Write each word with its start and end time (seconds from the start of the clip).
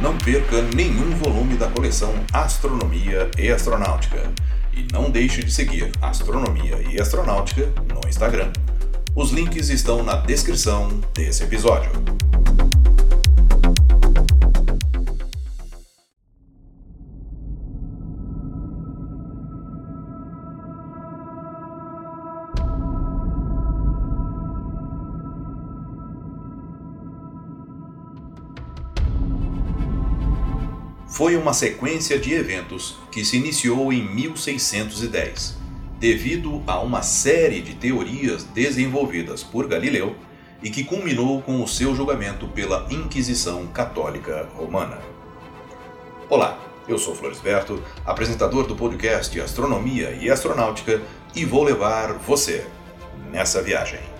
Não 0.00 0.16
perca 0.18 0.62
nenhum 0.74 1.10
volume 1.16 1.56
da 1.56 1.68
coleção 1.68 2.12
Astronomia 2.32 3.30
e 3.38 3.50
Astronáutica. 3.50 4.30
E 4.72 4.86
não 4.92 5.10
deixe 5.10 5.42
de 5.42 5.50
seguir 5.50 5.90
Astronomia 6.02 6.78
e 6.90 7.00
Astronáutica 7.00 7.72
no 7.92 8.06
Instagram. 8.08 8.52
Os 9.14 9.30
links 9.30 9.70
estão 9.70 10.02
na 10.02 10.16
descrição 10.16 11.00
desse 11.14 11.42
episódio. 11.42 11.90
Foi 31.16 31.34
uma 31.34 31.54
sequência 31.54 32.18
de 32.18 32.34
eventos 32.34 32.98
que 33.10 33.24
se 33.24 33.38
iniciou 33.38 33.90
em 33.90 34.06
1610, 34.06 35.56
devido 35.98 36.62
a 36.66 36.78
uma 36.80 37.00
série 37.00 37.62
de 37.62 37.74
teorias 37.74 38.44
desenvolvidas 38.44 39.42
por 39.42 39.66
Galileu 39.66 40.14
e 40.62 40.68
que 40.68 40.84
culminou 40.84 41.40
com 41.40 41.62
o 41.62 41.66
seu 41.66 41.94
julgamento 41.94 42.46
pela 42.48 42.86
Inquisição 42.90 43.66
Católica 43.68 44.46
Romana. 44.54 44.98
Olá, 46.28 46.58
eu 46.86 46.98
sou 46.98 47.14
Floresberto, 47.14 47.82
apresentador 48.04 48.66
do 48.66 48.76
podcast 48.76 49.40
Astronomia 49.40 50.10
e 50.20 50.28
Astronáutica, 50.28 51.00
e 51.34 51.46
vou 51.46 51.64
levar 51.64 52.12
você 52.12 52.66
nessa 53.32 53.62
viagem. 53.62 54.15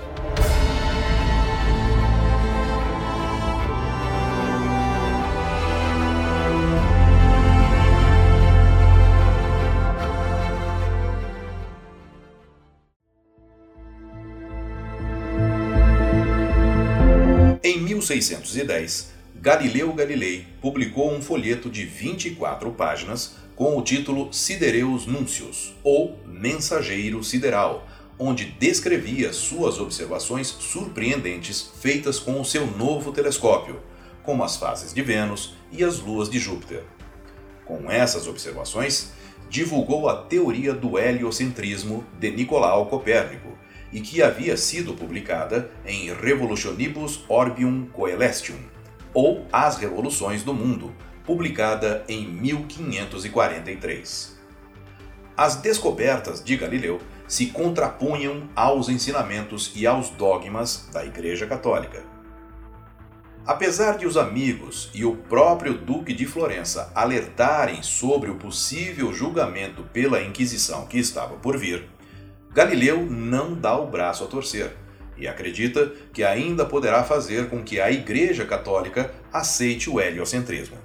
1610, 17.97 19.13
Galileu 19.37 19.93
Galilei 19.93 20.47
publicou 20.61 21.13
um 21.13 21.23
folheto 21.23 21.71
de 21.71 21.85
24 21.85 22.71
páginas 22.73 23.37
com 23.55 23.77
o 23.77 23.83
título 23.83 24.31
Sidereus 24.33 25.07
Nuncius, 25.07 25.75
ou 25.83 26.19
Mensageiro 26.27 27.25
Sideral, 27.25 27.89
onde 28.19 28.45
descrevia 28.45 29.33
suas 29.33 29.79
observações 29.79 30.49
surpreendentes 30.49 31.71
feitas 31.81 32.19
com 32.19 32.39
o 32.39 32.45
seu 32.45 32.67
novo 32.67 33.13
telescópio, 33.13 33.81
como 34.23 34.45
as 34.45 34.57
fases 34.57 34.93
de 34.93 35.01
Vênus 35.01 35.55
e 35.73 35.83
as 35.83 35.99
luas 35.99 36.29
de 36.29 36.39
Júpiter. 36.39 36.83
Com 37.65 37.91
essas 37.91 38.27
observações, 38.27 39.13
divulgou 39.49 40.09
a 40.09 40.17
teoria 40.17 40.75
do 40.75 40.99
heliocentrismo 40.99 42.05
de 42.19 42.31
Nicolau 42.31 42.87
Copérnico, 42.87 43.57
e 43.97 44.01
que 44.03 44.23
havia 44.23 44.57
sido 44.59 44.93
publicada 44.93 45.71
em 45.87 46.13
Revolutionibus 46.13 47.25
Orbium 47.31 47.87
Coelestium, 47.87 48.59
ou 49.15 49.47
As 49.51 49.79
Revoluções 49.79 50.43
do 50.43 50.53
Mundo, 50.53 50.95
publicada 51.25 52.05
em 52.07 52.29
1543. 52.29 54.37
As 55.35 55.57
descobertas 55.57 56.45
de 56.45 56.59
Galileu 56.59 57.01
se 57.27 57.47
contrapunham 57.47 58.51
aos 58.55 58.91
ensinamentos 58.91 59.73
e 59.75 59.87
aos 59.87 60.11
dogmas 60.11 60.91
da 60.93 61.03
Igreja 61.03 61.47
Católica. 61.47 62.05
Apesar 63.47 63.97
de 63.97 64.07
os 64.07 64.19
amigos 64.19 64.91
e 64.93 65.07
o 65.07 65.17
próprio 65.17 65.73
Duque 65.73 66.13
de 66.13 66.27
Florença 66.27 66.93
alertarem 66.95 67.83
sobre 67.83 68.29
o 68.29 68.35
possível 68.35 69.11
julgamento 69.15 69.85
pela 69.85 70.23
Inquisição 70.23 70.85
que 70.85 70.99
estava 70.99 71.37
por 71.37 71.57
vir, 71.57 71.96
Galileu 72.57 73.05
não 73.05 73.53
dá 73.53 73.77
o 73.77 73.87
braço 73.87 74.25
a 74.25 74.27
torcer 74.27 74.75
e 75.15 75.29
acredita 75.29 75.93
que 76.11 76.25
ainda 76.25 76.65
poderá 76.65 77.05
fazer 77.05 77.51
com 77.51 77.63
que 77.63 77.79
a 77.79 77.93
Igreja 77.93 78.47
Católica 78.47 79.13
aceite 79.31 79.91
o 79.91 80.01
heliocentrismo. 80.01 80.79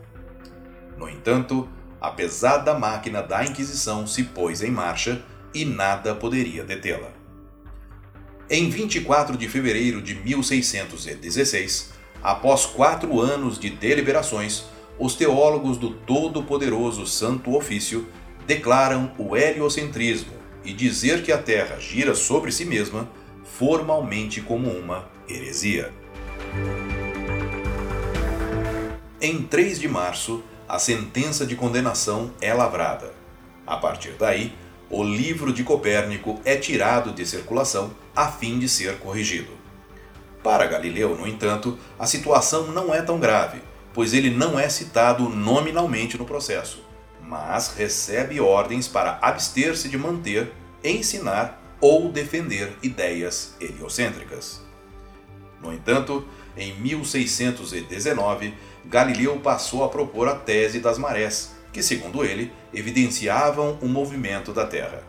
No 0.98 1.08
entanto, 1.08 1.70
a 2.02 2.12
pesada 2.12 2.78
máquina 2.78 3.24
da 3.24 3.46
Inquisição 3.46 4.06
se 4.06 4.24
pôs 4.24 4.62
em 4.62 4.70
marcha 4.70 5.24
e 5.54 5.64
nada 5.64 6.14
poderia 6.14 6.66
detê-la. 6.66 7.08
Em 8.50 8.70
24 8.70 9.38
de 9.38 9.48
fevereiro 9.48 10.02
de 10.02 10.14
1616, 10.16 11.94
após 12.22 12.66
quatro 12.66 13.22
anos 13.22 13.58
de 13.58 13.70
deliberações, 13.70 14.66
os 15.00 15.16
teólogos 15.16 15.78
do 15.78 15.92
Todo-Poderoso 15.92 17.08
Santo 17.08 17.56
Ofício 17.56 18.09
declaram 18.46 19.14
o 19.18 19.38
heliocentrismo 19.38 20.41
e 20.63 20.73
dizer 20.73 21.23
que 21.23 21.31
a 21.31 21.38
Terra 21.38 21.79
gira 21.79 22.13
sobre 22.13 22.51
si 22.51 22.66
mesma 22.66 23.09
formalmente 23.44 24.41
como 24.41 24.69
uma 24.69 25.09
heresia. 25.27 25.94
Em 29.22 29.41
3 29.44 29.79
de 29.79 29.88
março, 29.88 30.44
a 30.67 30.79
sentença 30.79 31.45
de 31.45 31.55
condenação 31.55 32.31
é 32.41 32.53
lavrada. 32.53 33.13
A 33.66 33.77
partir 33.77 34.13
daí, 34.17 34.53
o 34.89 35.03
livro 35.03 35.53
de 35.53 35.63
Copérnico 35.63 36.41
é 36.44 36.55
tirado 36.55 37.11
de 37.11 37.25
circulação 37.25 37.91
a 38.16 38.28
fim 38.28 38.59
de 38.59 38.67
ser 38.67 38.97
corrigido. 38.97 39.51
Para 40.43 40.66
Galileu, 40.66 41.16
no 41.16 41.28
entanto, 41.28 41.78
a 41.99 42.07
situação 42.07 42.67
não 42.72 42.93
é 42.93 43.01
tão 43.01 43.19
grave, 43.19 43.61
pois 43.93 44.13
ele 44.13 44.31
não 44.31 44.59
é 44.59 44.67
citado 44.69 45.29
nominalmente 45.29 46.17
no 46.17 46.25
processo 46.25 46.91
mas 47.31 47.74
recebe 47.78 48.42
ordens 48.42 48.90
para 48.90 49.18
abster-se 49.22 49.88
de 49.88 49.97
manter, 49.97 50.52
ensinar 50.84 51.78
ou 51.80 52.12
defender 52.12 52.74
ideias 52.84 53.56
heliocêntricas. 53.62 54.62
No 55.64 55.72
entanto, 55.72 56.28
em 56.58 56.75
1619, 56.81 58.53
Galileu 58.84 59.40
passou 59.40 59.86
a 59.86 59.88
propor 59.88 60.28
a 60.28 60.36
tese 60.36 60.81
das 60.81 60.97
marés, 60.97 61.56
que, 61.72 61.81
segundo 61.81 62.25
ele, 62.25 62.52
evidenciavam 62.74 63.80
o 63.81 63.88
movimento 63.88 64.52
da 64.52 64.68
Terra. 64.68 65.02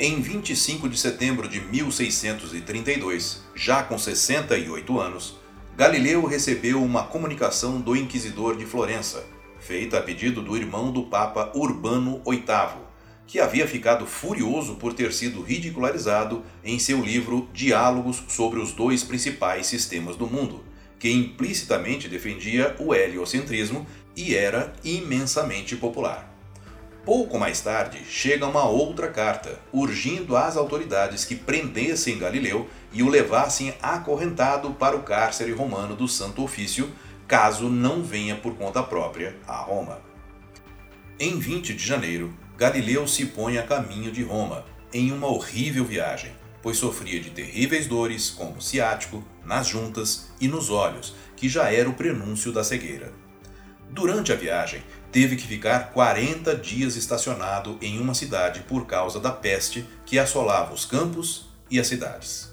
Em 0.00 0.20
25 0.20 0.88
de 0.88 0.98
setembro 0.98 1.48
de 1.48 1.60
1632, 1.60 3.44
já 3.54 3.84
com 3.84 3.96
68 3.96 4.98
anos, 4.98 5.38
Galileu 5.76 6.26
recebeu 6.26 6.82
uma 6.82 7.04
comunicação 7.04 7.80
do 7.80 7.94
inquisidor 7.94 8.56
de 8.56 8.66
Florença, 8.66 9.24
feita 9.62 9.98
a 9.98 10.02
pedido 10.02 10.42
do 10.42 10.56
irmão 10.56 10.90
do 10.90 11.04
Papa 11.04 11.52
Urbano 11.54 12.20
VIII, 12.26 12.82
que 13.28 13.38
havia 13.38 13.66
ficado 13.66 14.04
furioso 14.06 14.74
por 14.74 14.92
ter 14.92 15.12
sido 15.12 15.40
ridicularizado 15.40 16.42
em 16.64 16.80
seu 16.80 17.00
livro 17.00 17.48
Diálogos 17.52 18.24
sobre 18.26 18.58
os 18.58 18.72
dois 18.72 19.04
principais 19.04 19.66
sistemas 19.66 20.16
do 20.16 20.26
mundo, 20.26 20.64
que 20.98 21.08
implicitamente 21.08 22.08
defendia 22.08 22.74
o 22.80 22.92
heliocentrismo 22.92 23.86
e 24.16 24.34
era 24.34 24.72
imensamente 24.82 25.76
popular. 25.76 26.28
Pouco 27.04 27.38
mais 27.38 27.60
tarde, 27.60 28.04
chega 28.04 28.46
uma 28.46 28.64
outra 28.64 29.08
carta, 29.08 29.60
urgindo 29.72 30.36
às 30.36 30.56
autoridades 30.56 31.24
que 31.24 31.36
prendessem 31.36 32.18
Galileu 32.18 32.68
e 32.92 33.02
o 33.02 33.08
levassem 33.08 33.74
acorrentado 33.80 34.72
para 34.72 34.96
o 34.96 35.02
cárcere 35.02 35.52
romano 35.52 35.94
do 35.96 36.06
Santo 36.06 36.42
Ofício, 36.42 36.90
caso 37.26 37.68
não 37.68 38.02
venha 38.02 38.36
por 38.36 38.54
conta 38.54 38.82
própria 38.82 39.36
a 39.46 39.56
Roma. 39.56 40.00
Em 41.18 41.38
20 41.38 41.74
de 41.74 41.86
janeiro, 41.86 42.34
Galileu 42.56 43.06
se 43.06 43.26
põe 43.26 43.58
a 43.58 43.62
caminho 43.62 44.12
de 44.12 44.22
Roma, 44.22 44.64
em 44.92 45.10
uma 45.10 45.26
horrível 45.26 45.84
viagem, 45.84 46.32
pois 46.60 46.76
sofria 46.76 47.20
de 47.20 47.30
terríveis 47.30 47.86
dores, 47.86 48.30
como 48.30 48.60
ciático, 48.60 49.24
nas 49.44 49.66
juntas 49.66 50.30
e 50.40 50.46
nos 50.48 50.70
olhos, 50.70 51.14
que 51.36 51.48
já 51.48 51.72
era 51.72 51.88
o 51.88 51.94
prenúncio 51.94 52.52
da 52.52 52.62
cegueira. 52.62 53.12
Durante 53.90 54.32
a 54.32 54.36
viagem, 54.36 54.82
teve 55.10 55.36
que 55.36 55.46
ficar 55.46 55.90
40 55.92 56.56
dias 56.56 56.96
estacionado 56.96 57.76
em 57.82 58.00
uma 58.00 58.14
cidade 58.14 58.60
por 58.60 58.86
causa 58.86 59.20
da 59.20 59.30
peste 59.30 59.86
que 60.06 60.18
assolava 60.18 60.72
os 60.72 60.84
campos 60.84 61.50
e 61.70 61.78
as 61.78 61.86
cidades. 61.86 62.52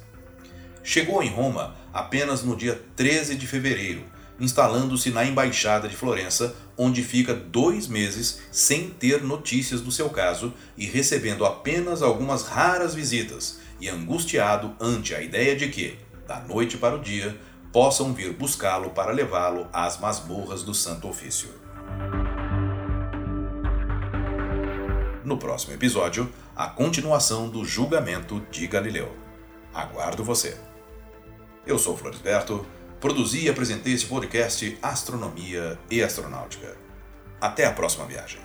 Chegou 0.84 1.22
em 1.22 1.30
Roma 1.30 1.76
apenas 1.94 2.44
no 2.44 2.56
dia 2.56 2.82
13 2.96 3.36
de 3.36 3.48
fevereiro, 3.48 4.04
instalando-se 4.40 5.10
na 5.12 5.26
Embaixada 5.26 5.88
de 5.88 5.96
Florença, 5.96 6.56
onde 6.78 7.04
fica 7.04 7.34
dois 7.34 7.88
meses 7.88 8.42
sem 8.52 8.90
ter 8.90 9.22
notícias 9.24 9.82
do 9.82 9.92
seu 9.92 10.10
caso 10.10 10.54
e 10.78 10.86
recebendo 10.86 11.46
apenas 11.46 12.02
algumas 12.02 12.44
raras 12.44 12.96
visitas, 12.96 13.60
e 13.82 13.88
angustiado 13.88 14.76
ante 14.80 15.16
a 15.16 15.22
ideia 15.22 15.56
de 15.56 15.70
que, 15.70 15.98
da 16.28 16.40
noite 16.42 16.78
para 16.78 16.96
o 16.96 17.00
dia, 17.00 17.40
possam 17.72 18.14
vir 18.14 18.34
buscá-lo 18.34 18.90
para 18.92 19.12
levá-lo 19.12 19.68
às 19.72 20.00
masmorras 20.00 20.64
do 20.64 20.74
Santo 20.74 21.08
Ofício. 21.08 21.50
No 25.24 25.38
próximo 25.38 25.74
episódio, 25.74 26.32
a 26.56 26.68
continuação 26.68 27.48
do 27.48 27.64
julgamento 27.64 28.42
de 28.52 28.66
Galileu. 28.66 29.16
Aguardo 29.74 30.24
você. 30.24 30.58
Eu 31.66 31.78
sou 31.78 31.96
Florisberto 31.96 32.66
Produzi 33.00 33.46
e 33.46 33.50
apresentei 33.50 33.94
este 33.94 34.08
podcast 34.08 34.78
Astronomia 34.82 35.80
e 35.90 36.04
Astronáutica. 36.04 36.76
Até 37.40 37.66
a 37.66 37.72
próxima 37.72 38.06
viagem. 38.06 38.42